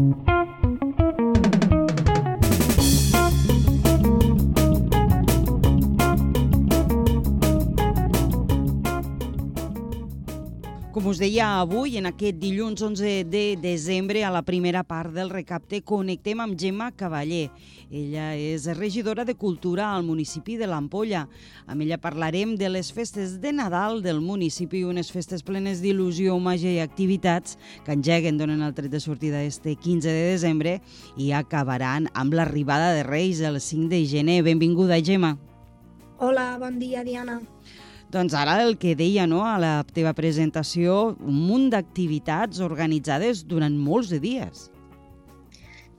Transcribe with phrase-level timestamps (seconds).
[0.00, 0.39] Com us
[11.20, 16.40] deia avui, en aquest dilluns 11 de desembre, a la primera part del recapte, connectem
[16.40, 17.50] amb Gemma Cavaller.
[17.90, 21.26] Ella és regidora de Cultura al municipi de l'Ampolla.
[21.68, 26.72] Amb ella parlarem de les festes de Nadal del municipi, unes festes plenes d'il·lusió, màgia
[26.72, 30.78] i activitats que engeguen, donen el tret de sortida este 15 de desembre
[31.20, 34.40] i acabaran amb l'arribada de Reis el 5 de gener.
[34.48, 35.36] Benvinguda, Gemma.
[36.16, 37.42] Hola, bon dia, Diana.
[38.10, 43.76] Doncs ara el que deia no, a la teva presentació, un munt d'activitats organitzades durant
[43.78, 44.66] molts de dies.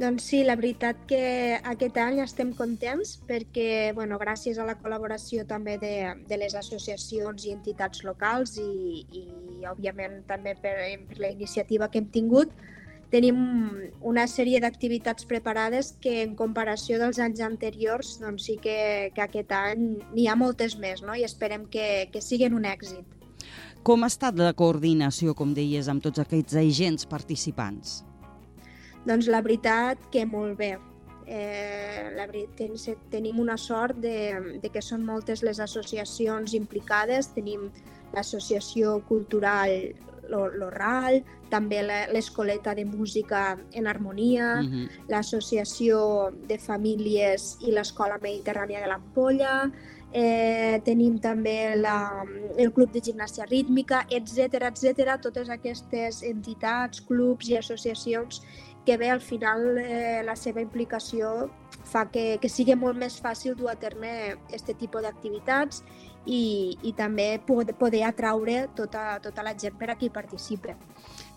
[0.02, 1.22] Doncs sí, la veritat que
[1.62, 5.94] aquest any estem contents perquè, bueno, gràcies a la col·laboració també de,
[6.28, 9.24] de les associacions i entitats locals i, i
[9.70, 10.74] òbviament també per,
[11.06, 12.56] per la iniciativa que hem tingut,
[13.12, 13.40] tenim
[14.08, 19.52] una sèrie d'activitats preparades que en comparació dels anys anteriors doncs sí que, que aquest
[19.56, 21.16] any n'hi ha moltes més no?
[21.16, 23.04] i esperem que, que siguin un èxit.
[23.84, 28.02] Com ha estat la coordinació, com deies, amb tots aquests agents participants?
[29.08, 30.76] Doncs la veritat que molt bé.
[31.26, 37.32] Eh, la veritat, tenim una sort de, de que són moltes les associacions implicades.
[37.34, 37.72] Tenim
[38.14, 39.74] l'associació cultural
[40.32, 44.90] l'Oral, també l'Escoleta de Música en Harmonia, uh -huh.
[45.10, 49.72] l'Associació de Famílies i l'Escola Mediterrània de l'Ampolla,
[50.14, 52.26] eh, tenim també la,
[52.58, 55.22] el Club de Gimnàstia Rítmica, etc etc.
[55.22, 58.42] totes aquestes entitats, clubs i associacions
[58.86, 61.50] que bé, al final eh, la seva implicació
[61.86, 65.84] fa que, que sigui molt més fàcil dur a terme aquest tipus d'activitats
[66.26, 70.76] i, i també poder, poder atraure tota, tota la gent per a qui participa.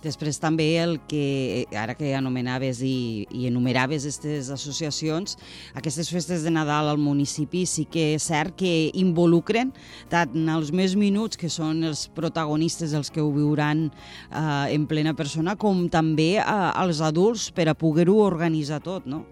[0.05, 5.39] Després també el que, ara que anomenaves i, i enumeraves aquestes associacions,
[5.73, 9.73] aquestes festes de Nadal al municipi sí que és cert que involucren
[10.13, 15.17] tant els més minuts, que són els protagonistes, els que ho viuran eh, en plena
[15.17, 16.45] persona, com també eh,
[16.85, 19.25] els adults per a poder-ho organitzar tot, no?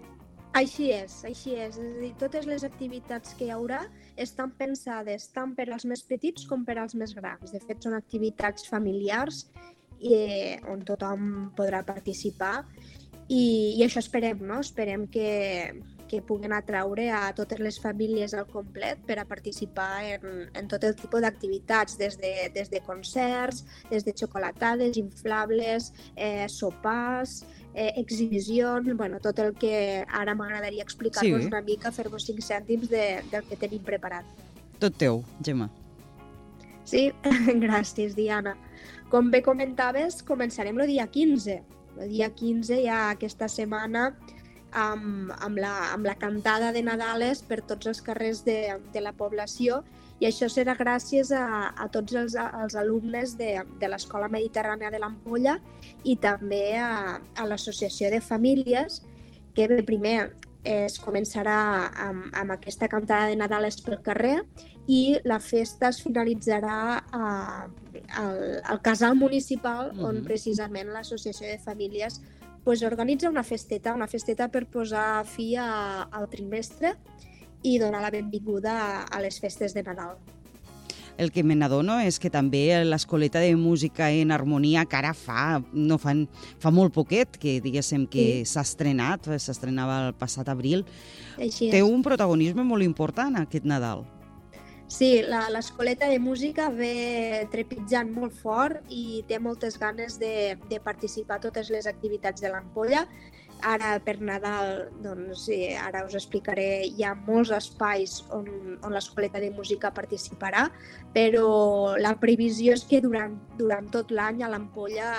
[0.53, 1.77] Així és, així és.
[1.77, 3.81] És a dir, totes les activitats que hi haurà
[4.21, 7.53] estan pensades tant per als més petits com per als més grans.
[7.53, 9.47] De fet, són activitats familiars
[10.03, 12.59] eh, on tothom podrà participar
[13.29, 14.59] i, i això esperem, no?
[14.61, 15.73] Esperem que,
[16.11, 20.83] que puguen atraure a totes les famílies al complet per a participar en, en tot
[20.85, 27.41] el tipus d'activitats, des, de, des de concerts, des de xocolatades, inflables, eh, sopars,
[27.73, 31.49] eh, exhibicions, bueno, tot el que ara m'agradaria explicar-vos sí.
[31.49, 34.25] una mica, fer-vos cinc cèntims de, del que tenim preparat.
[34.79, 35.69] Tot teu, Gemma.
[36.85, 37.11] Sí,
[37.65, 38.55] gràcies, Diana.
[39.09, 41.59] Com bé comentaves, començarem el dia 15.
[42.03, 44.11] El dia 15 ja aquesta setmana
[44.73, 49.13] amb, amb, la, amb la cantada de Nadales per tots els carrers de, de la
[49.13, 49.83] població
[50.21, 55.01] i això serà gràcies a, a tots els, els alumnes de, de l'Escola Mediterrània de
[55.01, 55.57] l'Ampolla
[56.03, 59.01] i també a, a l'Associació de Famílies,
[59.53, 60.17] que bé, primer
[60.63, 61.57] es començarà
[62.05, 64.37] amb, amb aquesta cantada de Nadales pel carrer
[64.87, 67.25] i la festa es finalitzarà a,
[68.21, 70.23] al, al casal municipal on mm -hmm.
[70.23, 72.21] precisament l'Associació de Famílies
[72.63, 76.95] pues, organitza una festeta, una festeta per posar fi a, al trimestre
[77.63, 80.17] i donar la benvinguda a les festes de Nadal.
[81.17, 85.61] El que me n'adono és que també l'escoleta de música en harmonia que ara fa,
[85.71, 86.25] no fan,
[86.57, 88.71] fa molt poquet, que diguéssim que s'ha sí.
[88.71, 90.81] estrenat, s'estrenava el passat abril,
[91.37, 91.85] Així té és.
[91.85, 94.07] un protagonisme molt important aquest Nadal.
[94.87, 101.39] Sí, l'escoleta de música ve trepitjant molt fort i té moltes ganes de, de participar
[101.39, 103.07] a totes les activitats de l'ampolla.
[103.63, 105.45] Ara per Nadal, doncs
[105.79, 108.49] ara us explicaré, hi ha molts espais on,
[108.83, 110.65] on l'escoleta de música participarà,
[111.15, 115.13] però la previsió és que durant, durant tot l'any a l'Ampolla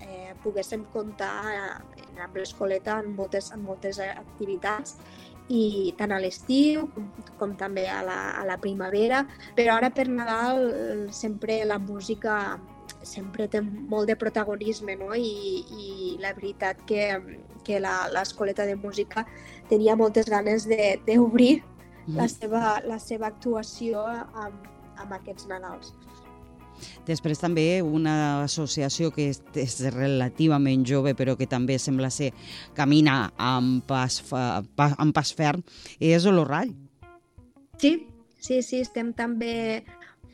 [0.00, 4.96] eh, poguéssim comptar eh, amb l'escoleta en moltes, en moltes activitats
[5.50, 7.08] i tant a l'estiu com,
[7.40, 9.24] com també a la, a la primavera,
[9.56, 12.60] però ara per Nadal sempre la música
[13.02, 15.14] sempre té molt de protagonisme no?
[15.16, 17.06] I, i la veritat que,
[17.64, 19.24] que l'escoleta de música
[19.70, 22.16] tenia moltes ganes d'obrir mm.
[22.18, 24.68] la, seva, la seva actuació amb,
[25.00, 25.94] amb aquests Nadals.
[27.06, 32.32] Després també una associació que és, relativament jove però que també sembla ser
[32.76, 35.64] camina amb pas, pa, amb pas ferm
[36.00, 36.72] és l'Orrall.
[37.80, 37.96] Sí,
[38.38, 39.82] sí, sí, estem també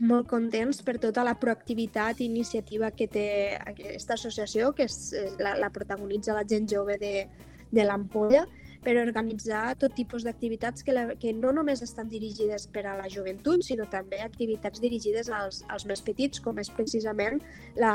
[0.00, 5.54] molt contents per tota la proactivitat i iniciativa que té aquesta associació, que és, la,
[5.56, 7.14] la protagonitza la gent jove de,
[7.72, 8.44] de l'Ampolla,
[8.86, 13.08] per organitzar tot tipus d'activitats que, la, que no només estan dirigides per a la
[13.10, 17.40] joventut, sinó també activitats dirigides als, als més petits, com és precisament
[17.80, 17.94] la,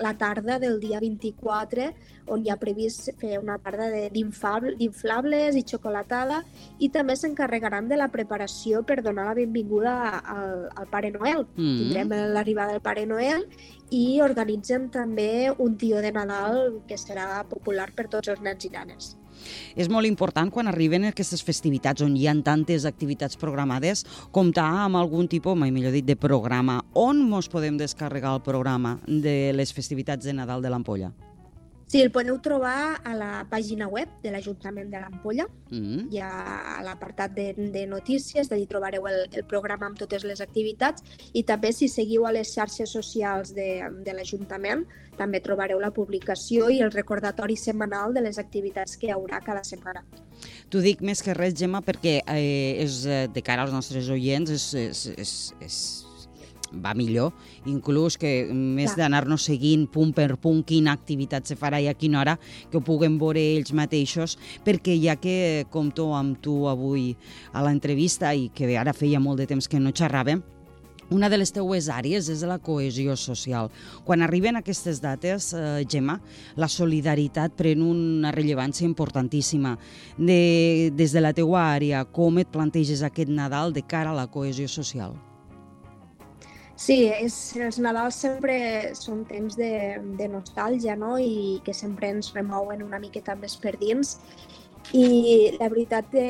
[0.00, 1.90] la tarda del dia 24,
[2.32, 6.40] on hi ha previst fer una tarda d'inflables i xocolatada,
[6.80, 11.44] i també s'encarregaran de la preparació per donar la benvinguda al, al Pare Noel.
[11.58, 11.76] Mm.
[11.82, 13.44] Tindrem l'arribada del Pare Noel
[13.92, 18.72] i organitzen també un tio de Nadal que serà popular per tots els nens i
[18.72, 19.14] nenes.
[19.76, 25.00] És molt important quan arriben aquestes festivitats on hi ha tantes activitats programades comptar amb
[25.00, 26.80] algun tipus, mai millor dit, de programa.
[26.94, 31.12] On mos podem descarregar el programa de les festivitats de Nadal de l'Ampolla?
[31.86, 35.46] Sí, el podeu trobar a la pàgina web de l'Ajuntament de l'Ampolla.
[35.70, 36.12] Mm -hmm.
[36.12, 41.02] Hi ha l'apartat de, de notícies, d'allí trobareu el, el programa amb totes les activitats
[41.32, 44.84] i també si seguiu a les xarxes socials de, de l'Ajuntament
[45.16, 49.64] també trobareu la publicació i el recordatori setmanal de les activitats que hi haurà cada
[49.64, 50.04] setmana.
[50.68, 54.50] T'ho dic més que res, Gemma, perquè eh, és, eh, de cara als nostres oients
[54.50, 56.05] és, és, és, és
[56.82, 57.32] va millor,
[57.66, 62.20] inclús que més d'anar-nos seguint punt per punt quina activitat se farà i a quina
[62.20, 62.36] hora,
[62.70, 67.14] que ho puguem veure ells mateixos, perquè ja que compto amb tu avui
[67.52, 70.42] a l'entrevista i que ara feia molt de temps que no xerràvem,
[71.08, 73.70] una de les teues àrees és la cohesió social.
[74.04, 76.18] Quan arriben aquestes dates, eh, Gemma,
[76.56, 79.76] la solidaritat pren una rellevància importantíssima.
[80.18, 84.26] De, des de la teua àrea, com et planteges aquest Nadal de cara a la
[84.26, 85.14] cohesió social?
[86.76, 88.56] Sí, és, els Nadals sempre
[88.98, 91.14] són temps de, de nostàlgia no?
[91.16, 94.18] i que sempre ens remouen una miqueta més per dins.
[94.92, 96.26] I la veritat, de,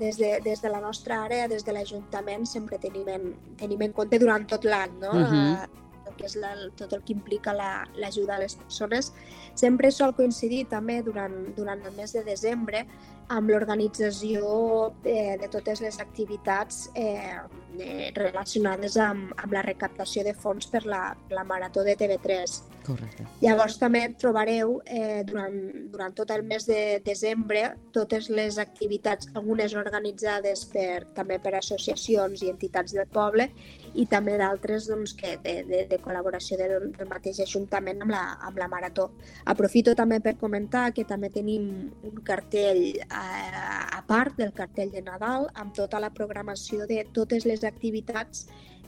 [0.00, 3.28] des, de, des de la nostra àrea, des de l'Ajuntament, sempre tenim en,
[3.60, 5.12] tenim en compte durant tot l'any, no?
[5.12, 5.44] Uh -huh.
[5.52, 9.12] uh, que és la, tot el que implica l'ajuda la, a les persones.
[9.54, 12.86] Sempre sol coincidir també durant, durant el mes de desembre
[13.28, 17.38] amb l'organització de, de totes les activitats eh,
[17.80, 22.60] eh, relacionades amb, amb la recaptació de fons per la, la Marató de TV3.
[22.82, 23.24] Correcte.
[23.42, 25.54] Llavors també trobareu eh, durant,
[25.92, 27.62] durant tot el mes de desembre
[27.94, 33.48] totes les activitats, algunes organitzades per, també per associacions i entitats del poble
[33.94, 38.22] i també d'altres doncs, que de, de, de col·laboració del, del mateix Ajuntament amb la,
[38.48, 39.10] amb la Marató.
[39.52, 41.68] Aprofito també per comentar que també tenim
[42.08, 47.46] un cartell eh, a part del cartell de Nadal amb tota la programació de totes
[47.46, 48.46] les activitats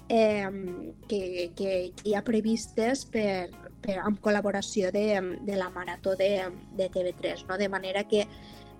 [0.09, 0.49] eh,
[1.09, 3.50] que, que, que hi ha previstes per,
[3.85, 5.06] per, amb col·laboració de,
[5.44, 7.59] de la Marató de, de TV3, no?
[7.59, 8.26] de manera que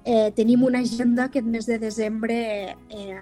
[0.05, 3.21] eh, tenim una agenda aquest mes de desembre eh,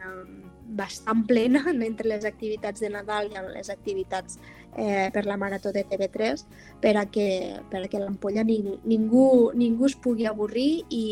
[0.73, 4.39] bastant plena entre les activitats de Nadal i les activitats
[4.77, 6.45] eh, per la Marató de TV3
[6.83, 7.29] per a que,
[7.71, 11.07] per a que l'Ampolla ning, ningú, ningú es pugui avorrir i,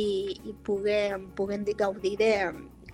[0.45, 2.33] i puguem, puguem gaudir de,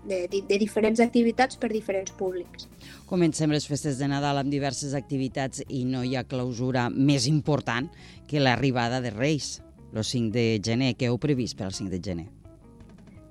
[0.08, 2.68] de, de, diferents activitats per diferents públics.
[3.10, 7.90] Comencem les festes de Nadal amb diverses activitats i no hi ha clausura més important
[8.26, 9.60] que l'arribada de Reis,
[9.92, 10.94] el 5 de gener.
[10.98, 12.28] Què heu previst per al 5 de gener?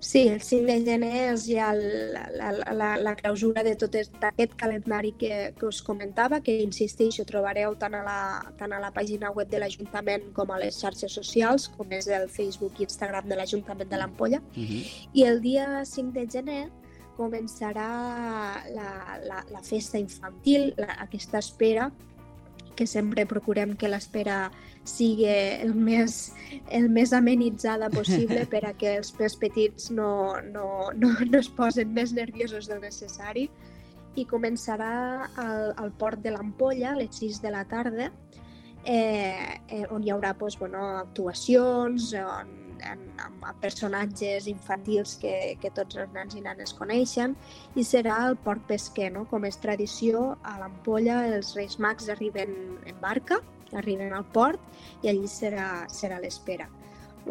[0.06, 4.54] Sí, el 5 de gener és ja la, la, la, la clausura de tot aquest
[4.54, 8.20] calendari que, que us comentava, que insisteixo, trobareu tant a, la,
[8.60, 12.30] tant a la pàgina web de l'Ajuntament com a les xarxes socials, com és el
[12.30, 14.44] Facebook i Instagram de l'Ajuntament de l'Ampolla.
[14.54, 14.68] Uh mhm.
[14.68, 15.10] -huh.
[15.14, 16.64] I el dia 5 de gener
[17.18, 17.90] començarà
[18.78, 18.92] la,
[19.26, 21.90] la, la festa infantil, la, aquesta espera
[22.76, 24.50] que sempre procurem que l'espera
[24.86, 26.34] sigui el més,
[26.70, 31.50] el més amenitzada possible per a que els més petits no, no, no, no es
[31.50, 33.50] posen més nerviosos del necessari.
[34.16, 38.12] I començarà al, al port de l'Ampolla a les 6 de la tarda
[38.86, 42.54] eh, eh, on hi haurà doncs, bueno, actuacions, on
[42.84, 47.36] en, amb personatges infantils que, que tots els nens i nenes coneixen
[47.76, 49.26] i serà el port pesquer, no?
[49.32, 52.56] com és tradició a l'Ampolla els Reis Mags arriben
[52.86, 53.40] en barca,
[53.74, 54.62] arriben al port
[55.04, 56.68] i allí serà, serà l'espera.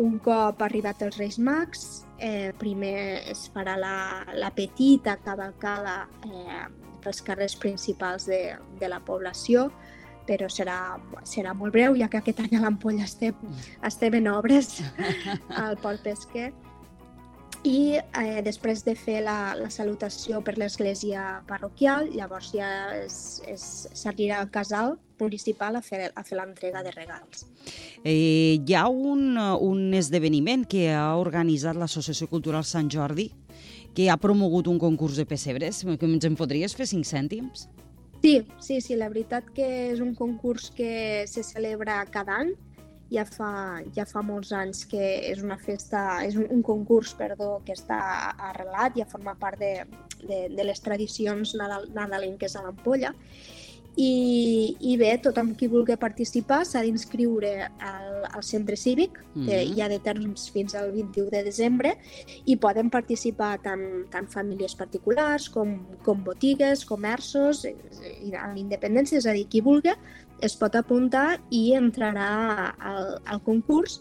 [0.01, 3.97] Un cop arribat els Reis Mags, eh, primer es farà la,
[4.35, 6.65] la petita cavalcada eh,
[7.05, 9.69] pels carrers principals de, de la població,
[10.29, 13.35] però serà, serà molt breu, ja que aquest any a l'Ampolla estem,
[13.85, 14.79] estem en obres
[15.49, 16.53] al Port Pesquer.
[17.65, 22.69] I eh, després de fer la, la salutació per l'església parroquial, llavors ja
[23.09, 27.47] s'arribarà al casal municipal a fer, a fer l'entrega de regals.
[28.05, 33.31] Eh, hi ha un, un esdeveniment que ha organitzat l'Associació Cultural Sant Jordi
[33.95, 35.85] que ha promogut un concurs de pessebres.
[35.87, 37.69] Que ens en podries fer cinc cèntims?
[38.25, 42.55] Sí, sí, sí, la veritat que és un concurs que se celebra cada any,
[43.13, 47.59] ja fa, ja fa molts anys que és una festa, és un, un concurs, perdó,
[47.67, 47.99] que està
[48.49, 49.75] arrelat, ja forma part de,
[50.23, 53.13] de, de les tradicions nadal, nadalenques a l'ampolla
[53.97, 59.47] i, I bé, tothom qui vulgui participar s'ha d'inscriure al, al centre cívic, mm -hmm.
[59.47, 61.97] que hi ha de temps fins al 21 de desembre,
[62.45, 69.27] i poden participar tant, tant famílies particulars com, com botigues, comerços, i amb independència, és
[69.27, 69.93] a dir, qui vulgui
[70.41, 74.01] es pot apuntar i entrarà al, al concurs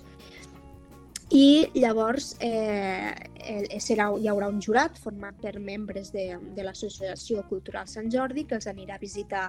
[1.33, 3.13] i llavors eh,
[3.81, 8.59] serà, hi haurà un jurat format per membres de, de l'Associació Cultural Sant Jordi que
[8.59, 9.47] els anirà a visitar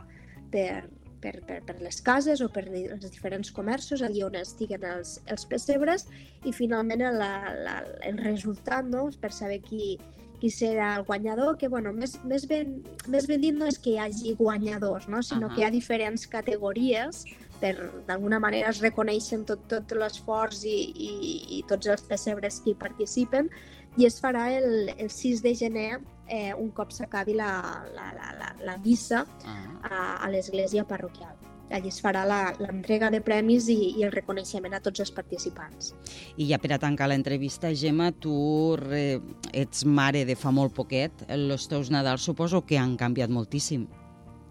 [0.54, 0.86] per,
[1.24, 5.46] per, per, per les cases o per els diferents comerços, allà on estiguen els, els
[5.50, 6.06] pessebres,
[6.46, 7.32] i finalment la,
[7.66, 9.08] la, el resultat, no?
[9.20, 9.94] per saber qui,
[10.40, 12.76] qui serà el guanyador, que bueno, més, més, ben,
[13.08, 15.22] més ben dit no és que hi hagi guanyadors, no?
[15.22, 15.54] sinó uh -huh.
[15.54, 17.24] que hi ha diferents categories
[17.60, 17.74] per
[18.06, 21.12] d'alguna manera es reconeixen tot, tot l'esforç i, i,
[21.58, 23.48] i tots els pessebres que hi participen
[23.96, 27.50] i es farà el, el 6 de gener eh, un cop s'acabi la,
[27.94, 29.58] la, la, la, la missa ah.
[29.82, 31.34] a, a l'església parroquial.
[31.72, 32.22] Allí es farà
[32.60, 35.94] l'entrega de premis i, i el reconeixement a tots els participants.
[36.36, 39.18] I ja per a tancar l'entrevista, Gemma, tu re,
[39.56, 41.24] ets mare de fa molt poquet.
[41.32, 43.88] Els teus Nadals suposo que han canviat moltíssim.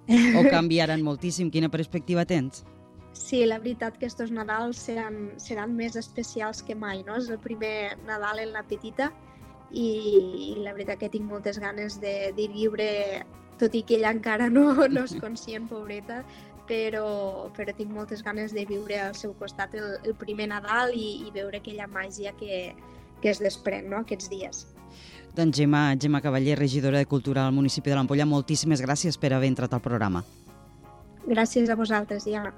[0.09, 1.53] O canviaran moltíssim.
[1.53, 2.65] Quina perspectiva tens?
[3.13, 7.19] Sí, la veritat que estos Nadals seran, seran més especials que mai, no?
[7.21, 9.11] És el primer Nadal en la petita
[9.73, 12.87] i, la veritat que tinc moltes ganes de, de viure,
[13.59, 16.21] tot i que ella encara no, no és conscient, pobreta,
[16.69, 21.25] però, però tinc moltes ganes de viure al seu costat el, el primer Nadal i,
[21.27, 22.71] i veure aquella màgia que,
[23.21, 24.63] que es desprèn no, aquests dies.
[25.33, 29.49] Doncs Gemma, Gemma Cavaller, regidora de Cultura al municipi de l'Ampolla, moltíssimes gràcies per haver
[29.49, 30.21] entrat al programa.
[31.25, 32.53] Gràcies a vosaltres, Diana.